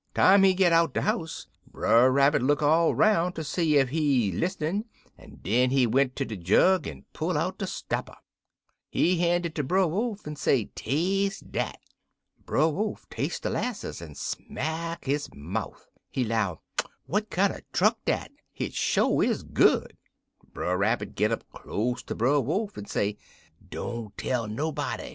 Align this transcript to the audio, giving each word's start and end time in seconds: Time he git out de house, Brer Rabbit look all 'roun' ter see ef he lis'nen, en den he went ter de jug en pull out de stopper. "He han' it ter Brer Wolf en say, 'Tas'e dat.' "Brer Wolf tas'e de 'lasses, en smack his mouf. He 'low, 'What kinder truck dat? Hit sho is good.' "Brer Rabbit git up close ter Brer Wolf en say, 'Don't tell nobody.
Time 0.15 0.41
he 0.41 0.55
git 0.55 0.73
out 0.73 0.95
de 0.95 1.03
house, 1.03 1.45
Brer 1.67 2.09
Rabbit 2.11 2.41
look 2.41 2.63
all 2.63 2.95
'roun' 2.95 3.33
ter 3.33 3.43
see 3.43 3.77
ef 3.77 3.89
he 3.89 4.31
lis'nen, 4.31 4.85
en 5.15 5.35
den 5.43 5.69
he 5.69 5.85
went 5.85 6.15
ter 6.15 6.25
de 6.25 6.35
jug 6.35 6.87
en 6.87 7.05
pull 7.13 7.37
out 7.37 7.59
de 7.59 7.67
stopper. 7.67 8.15
"He 8.89 9.19
han' 9.19 9.45
it 9.45 9.53
ter 9.53 9.61
Brer 9.61 9.85
Wolf 9.85 10.25
en 10.25 10.35
say, 10.35 10.65
'Tas'e 10.73 11.51
dat.' 11.51 11.79
"Brer 12.47 12.69
Wolf 12.69 13.07
tas'e 13.11 13.39
de 13.43 13.51
'lasses, 13.51 14.01
en 14.01 14.15
smack 14.15 15.05
his 15.05 15.29
mouf. 15.35 15.85
He 16.09 16.23
'low, 16.23 16.61
'What 17.05 17.29
kinder 17.29 17.61
truck 17.71 18.03
dat? 18.03 18.31
Hit 18.51 18.73
sho 18.73 19.21
is 19.21 19.43
good.' 19.43 19.97
"Brer 20.51 20.79
Rabbit 20.79 21.13
git 21.13 21.31
up 21.31 21.43
close 21.53 22.01
ter 22.01 22.15
Brer 22.15 22.39
Wolf 22.41 22.75
en 22.75 22.85
say, 22.87 23.19
'Don't 23.69 24.17
tell 24.17 24.47
nobody. 24.47 25.09